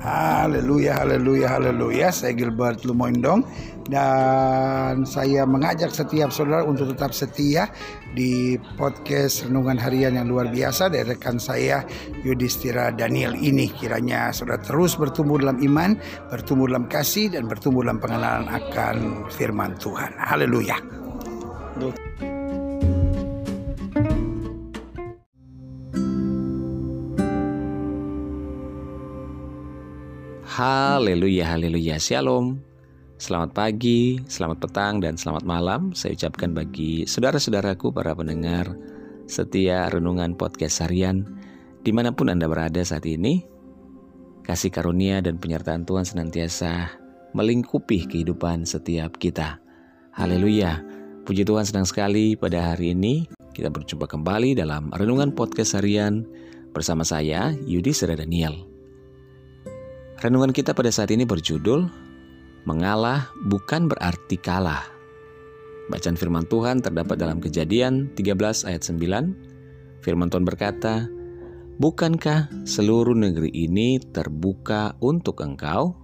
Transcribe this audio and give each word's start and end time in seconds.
Haleluya, 0.00 1.04
haleluya, 1.04 1.60
haleluya. 1.60 2.08
Saya 2.08 2.32
Gilbert 2.32 2.88
Lumoindong 2.88 3.44
dan 3.84 5.04
saya 5.04 5.44
mengajak 5.44 5.92
setiap 5.92 6.32
saudara 6.32 6.64
untuk 6.64 6.96
tetap 6.96 7.12
setia 7.12 7.68
di 8.16 8.56
podcast 8.80 9.44
Renungan 9.44 9.76
Harian 9.76 10.16
yang 10.16 10.32
luar 10.32 10.48
biasa 10.48 10.88
dari 10.88 11.04
rekan 11.04 11.36
saya 11.36 11.84
Yudhistira 12.24 12.96
Daniel 12.96 13.36
ini. 13.36 13.68
Kiranya 13.68 14.32
saudara 14.32 14.64
terus 14.64 14.96
bertumbuh 14.96 15.36
dalam 15.36 15.60
iman, 15.60 16.00
bertumbuh 16.32 16.64
dalam 16.64 16.88
kasih 16.88 17.36
dan 17.36 17.44
bertumbuh 17.44 17.84
dalam 17.84 18.00
pengenalan 18.00 18.48
akan 18.48 19.28
firman 19.28 19.76
Tuhan. 19.76 20.16
Haleluya. 20.16 21.09
Haleluya, 30.60 31.56
haleluya, 31.56 31.96
shalom. 31.96 32.60
Selamat 33.16 33.56
pagi, 33.56 34.20
selamat 34.28 34.60
petang, 34.60 35.00
dan 35.00 35.16
selamat 35.16 35.48
malam. 35.48 35.96
Saya 35.96 36.12
ucapkan 36.12 36.52
bagi 36.52 37.08
saudara-saudaraku, 37.08 37.88
para 37.96 38.12
pendengar 38.12 38.76
setia 39.24 39.88
renungan 39.88 40.36
podcast 40.36 40.84
harian, 40.84 41.24
di 41.80 41.96
mana 41.96 42.12
pun 42.12 42.28
Anda 42.28 42.44
berada 42.44 42.84
saat 42.84 43.08
ini. 43.08 43.40
Kasih 44.44 44.68
karunia 44.68 45.24
dan 45.24 45.40
penyertaan 45.40 45.88
Tuhan 45.88 46.04
senantiasa 46.04 46.92
melingkupi 47.32 48.04
kehidupan 48.04 48.68
setiap 48.68 49.16
kita. 49.16 49.64
Haleluya. 50.12 50.84
Puji 51.24 51.48
Tuhan 51.48 51.64
senang 51.64 51.88
sekali 51.88 52.36
pada 52.36 52.76
hari 52.76 52.92
ini 52.92 53.24
kita 53.56 53.72
berjumpa 53.72 54.04
kembali 54.04 54.60
dalam 54.60 54.92
renungan 54.92 55.32
podcast 55.32 55.80
harian 55.80 56.28
bersama 56.76 57.00
saya 57.00 57.56
Yudi 57.64 57.96
Daniel. 57.96 58.79
Renungan 60.20 60.52
kita 60.52 60.76
pada 60.76 60.92
saat 60.92 61.08
ini 61.16 61.24
berjudul 61.24 61.88
Mengalah 62.68 63.32
bukan 63.40 63.88
berarti 63.88 64.36
kalah. 64.36 64.84
Bacaan 65.88 66.12
firman 66.12 66.44
Tuhan 66.44 66.84
terdapat 66.84 67.16
dalam 67.16 67.40
Kejadian 67.40 68.12
13 68.12 68.68
ayat 68.68 68.84
9. 68.84 70.04
Firman 70.04 70.28
Tuhan 70.28 70.44
berkata, 70.44 71.08
"Bukankah 71.80 72.52
seluruh 72.68 73.16
negeri 73.16 73.48
ini 73.48 73.96
terbuka 73.96 74.92
untuk 75.00 75.40
engkau? 75.40 75.96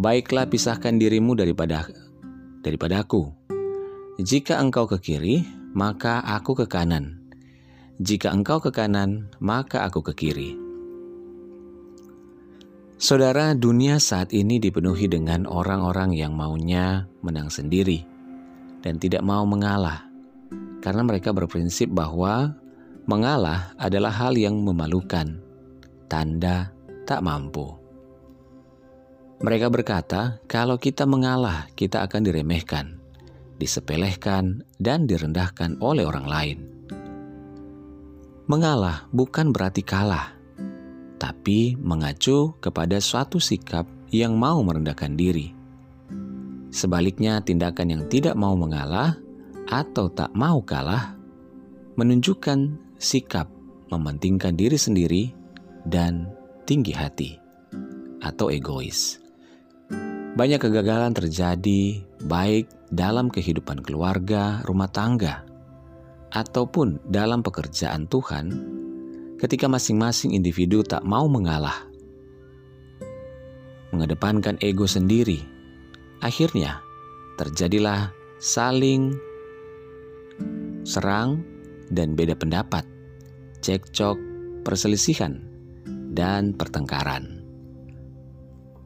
Baiklah 0.00 0.48
pisahkan 0.48 0.96
dirimu 0.96 1.36
daripada 1.36 1.84
daripadaku. 2.64 3.28
Jika 4.24 4.56
engkau 4.56 4.88
ke 4.88 4.96
kiri, 5.04 5.44
maka 5.76 6.24
aku 6.24 6.56
ke 6.56 6.64
kanan. 6.64 7.28
Jika 8.00 8.32
engkau 8.32 8.64
ke 8.64 8.72
kanan, 8.72 9.28
maka 9.36 9.84
aku 9.84 10.00
ke 10.00 10.16
kiri." 10.16 10.61
Saudara, 13.02 13.50
dunia 13.58 13.98
saat 13.98 14.30
ini 14.30 14.62
dipenuhi 14.62 15.10
dengan 15.10 15.42
orang-orang 15.50 16.14
yang 16.14 16.38
maunya 16.38 17.10
menang 17.18 17.50
sendiri 17.50 18.06
dan 18.78 19.02
tidak 19.02 19.26
mau 19.26 19.42
mengalah, 19.42 20.06
karena 20.78 21.02
mereka 21.02 21.34
berprinsip 21.34 21.90
bahwa 21.90 22.54
mengalah 23.10 23.74
adalah 23.74 24.14
hal 24.14 24.38
yang 24.38 24.54
memalukan, 24.62 25.42
tanda 26.06 26.70
tak 27.02 27.26
mampu. 27.26 27.74
Mereka 29.42 29.66
berkata, 29.66 30.38
"Kalau 30.46 30.78
kita 30.78 31.02
mengalah, 31.02 31.66
kita 31.74 32.06
akan 32.06 32.22
diremehkan, 32.22 33.02
disepelekan, 33.58 34.62
dan 34.78 35.10
direndahkan 35.10 35.74
oleh 35.82 36.06
orang 36.06 36.26
lain." 36.30 36.58
Mengalah 38.46 39.10
bukan 39.10 39.50
berarti 39.50 39.82
kalah 39.82 40.38
tapi 41.22 41.78
mengacu 41.78 42.58
kepada 42.58 42.98
suatu 42.98 43.38
sikap 43.38 43.86
yang 44.10 44.34
mau 44.34 44.58
merendahkan 44.66 45.14
diri. 45.14 45.54
Sebaliknya, 46.74 47.38
tindakan 47.38 47.94
yang 47.94 48.02
tidak 48.10 48.34
mau 48.34 48.58
mengalah 48.58 49.14
atau 49.70 50.10
tak 50.10 50.34
mau 50.34 50.58
kalah 50.66 51.14
menunjukkan 51.94 52.74
sikap 52.98 53.46
mementingkan 53.94 54.58
diri 54.58 54.74
sendiri 54.74 55.22
dan 55.86 56.26
tinggi 56.66 56.90
hati 56.90 57.38
atau 58.18 58.50
egois. 58.50 59.22
Banyak 60.32 60.58
kegagalan 60.58 61.14
terjadi 61.14 62.02
baik 62.24 62.66
dalam 62.88 63.28
kehidupan 63.28 63.84
keluarga, 63.84 64.64
rumah 64.64 64.88
tangga, 64.88 65.44
ataupun 66.32 67.04
dalam 67.04 67.44
pekerjaan 67.44 68.08
Tuhan 68.08 68.46
ketika 69.42 69.66
masing-masing 69.66 70.38
individu 70.38 70.86
tak 70.86 71.02
mau 71.02 71.26
mengalah, 71.26 71.90
mengedepankan 73.90 74.54
ego 74.62 74.86
sendiri. 74.86 75.42
Akhirnya, 76.22 76.78
terjadilah 77.34 78.14
saling 78.38 79.18
serang 80.86 81.42
dan 81.90 82.14
beda 82.14 82.38
pendapat, 82.38 82.86
cekcok, 83.58 84.14
perselisihan, 84.62 85.42
dan 86.14 86.54
pertengkaran. 86.54 87.42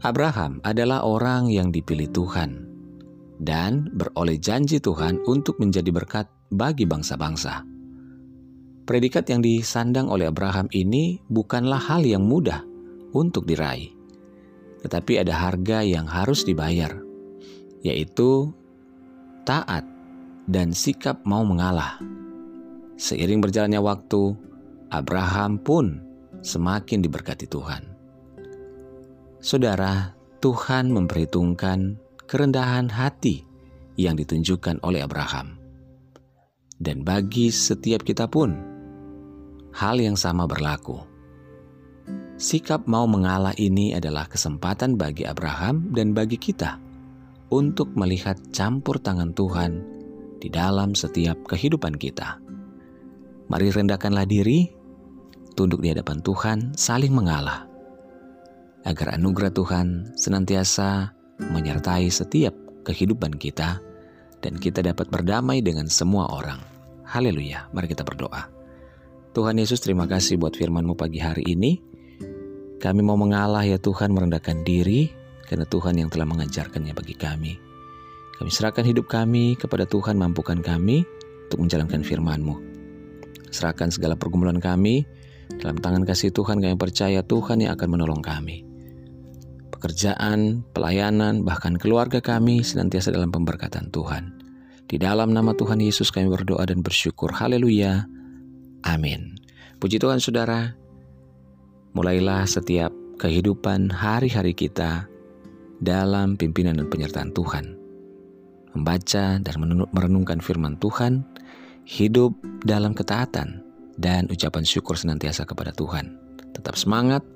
Abraham 0.00 0.64
adalah 0.64 1.04
orang 1.04 1.52
yang 1.52 1.68
dipilih 1.68 2.08
Tuhan 2.08 2.64
dan 3.36 3.92
beroleh 3.92 4.40
janji 4.40 4.80
Tuhan 4.80 5.20
untuk 5.28 5.60
menjadi 5.60 5.92
berkat 5.92 6.26
bagi 6.48 6.88
bangsa-bangsa. 6.88 7.77
Predikat 8.88 9.28
yang 9.28 9.44
disandang 9.44 10.08
oleh 10.08 10.32
Abraham 10.32 10.64
ini 10.72 11.20
bukanlah 11.28 11.76
hal 11.76 12.08
yang 12.08 12.24
mudah 12.24 12.64
untuk 13.12 13.44
diraih, 13.44 13.92
tetapi 14.80 15.20
ada 15.20 15.36
harga 15.36 15.84
yang 15.84 16.08
harus 16.08 16.40
dibayar, 16.40 16.96
yaitu 17.84 18.48
taat 19.44 19.84
dan 20.48 20.72
sikap 20.72 21.20
mau 21.28 21.44
mengalah. 21.44 22.00
Seiring 22.96 23.44
berjalannya 23.44 23.76
waktu, 23.76 24.32
Abraham 24.88 25.60
pun 25.60 26.00
semakin 26.40 27.04
diberkati 27.04 27.44
Tuhan. 27.44 27.84
Saudara, 29.36 30.16
Tuhan 30.40 30.88
memperhitungkan 30.96 32.00
kerendahan 32.24 32.88
hati 32.88 33.44
yang 34.00 34.16
ditunjukkan 34.16 34.80
oleh 34.80 35.04
Abraham. 35.04 35.60
Dan 36.80 37.04
bagi 37.04 37.52
setiap 37.52 38.00
kita 38.00 38.24
pun, 38.32 38.77
hal 39.78 40.02
yang 40.02 40.18
sama 40.18 40.42
berlaku. 40.50 40.98
Sikap 42.34 42.90
mau 42.90 43.06
mengalah 43.06 43.54
ini 43.54 43.94
adalah 43.94 44.26
kesempatan 44.26 44.98
bagi 44.98 45.22
Abraham 45.22 45.94
dan 45.94 46.10
bagi 46.10 46.34
kita 46.34 46.82
untuk 47.54 47.94
melihat 47.94 48.34
campur 48.50 48.98
tangan 48.98 49.30
Tuhan 49.38 49.78
di 50.42 50.50
dalam 50.50 50.98
setiap 50.98 51.46
kehidupan 51.46 51.94
kita. 51.94 52.42
Mari 53.48 53.70
rendahkanlah 53.70 54.26
diri, 54.26 54.66
tunduk 55.54 55.82
di 55.82 55.94
hadapan 55.94 56.18
Tuhan, 56.26 56.58
saling 56.74 57.14
mengalah, 57.14 57.66
agar 58.82 59.14
anugerah 59.14 59.54
Tuhan 59.54 60.14
senantiasa 60.18 61.14
menyertai 61.38 62.06
setiap 62.10 62.54
kehidupan 62.82 63.34
kita, 63.38 63.78
dan 64.42 64.54
kita 64.58 64.82
dapat 64.84 65.10
berdamai 65.10 65.62
dengan 65.62 65.90
semua 65.90 66.30
orang. 66.30 66.60
Haleluya! 67.08 67.72
Mari 67.72 67.88
kita 67.90 68.04
berdoa. 68.04 68.57
Tuhan 69.38 69.54
Yesus 69.54 69.78
terima 69.78 70.10
kasih 70.10 70.34
buat 70.34 70.58
firman-Mu 70.58 70.98
pagi 70.98 71.22
hari 71.22 71.46
ini. 71.46 71.78
Kami 72.82 73.06
mau 73.06 73.14
mengalah 73.14 73.62
ya 73.62 73.78
Tuhan 73.78 74.10
merendahkan 74.10 74.66
diri 74.66 75.14
karena 75.46 75.62
Tuhan 75.62 75.94
yang 75.94 76.10
telah 76.10 76.26
mengajarkannya 76.26 76.90
bagi 76.90 77.14
kami. 77.14 77.54
Kami 78.34 78.50
serahkan 78.50 78.82
hidup 78.82 79.06
kami 79.06 79.54
kepada 79.54 79.86
Tuhan 79.86 80.18
mampukan 80.18 80.58
kami 80.58 81.06
untuk 81.46 81.62
menjalankan 81.62 82.02
firman-Mu. 82.02 82.58
Serahkan 83.54 83.94
segala 83.94 84.18
pergumulan 84.18 84.58
kami 84.58 85.06
dalam 85.62 85.78
tangan 85.78 86.02
kasih 86.02 86.34
Tuhan 86.34 86.58
kami 86.58 86.74
percaya 86.74 87.22
Tuhan 87.22 87.62
yang 87.62 87.78
akan 87.78 87.88
menolong 87.94 88.18
kami. 88.18 88.66
Pekerjaan, 89.70 90.66
pelayanan, 90.74 91.46
bahkan 91.46 91.78
keluarga 91.78 92.18
kami 92.18 92.66
senantiasa 92.66 93.14
dalam 93.14 93.30
pemberkatan 93.30 93.94
Tuhan. 93.94 94.34
Di 94.90 94.98
dalam 94.98 95.30
nama 95.30 95.54
Tuhan 95.54 95.78
Yesus 95.78 96.10
kami 96.10 96.26
berdoa 96.26 96.66
dan 96.66 96.82
bersyukur. 96.82 97.30
Haleluya. 97.38 98.17
Amin. 98.86 99.38
Puji 99.78 99.98
Tuhan 100.02 100.18
saudara, 100.18 100.74
mulailah 101.94 102.46
setiap 102.46 102.90
kehidupan 103.18 103.90
hari-hari 103.90 104.54
kita 104.54 105.06
dalam 105.78 106.34
pimpinan 106.34 106.78
dan 106.78 106.90
penyertaan 106.90 107.30
Tuhan. 107.34 107.78
Membaca 108.74 109.38
dan 109.38 109.54
merenungkan 109.90 110.38
firman 110.38 110.78
Tuhan, 110.78 111.26
hidup 111.86 112.34
dalam 112.62 112.94
ketaatan, 112.94 113.62
dan 113.98 114.30
ucapan 114.30 114.62
syukur 114.62 114.94
senantiasa 114.94 115.42
kepada 115.42 115.74
Tuhan. 115.74 116.14
Tetap 116.54 116.78
semangat, 116.78 117.26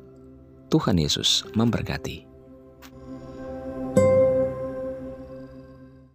Tuhan 0.70 0.98
Yesus 0.98 1.42
memberkati. 1.58 2.31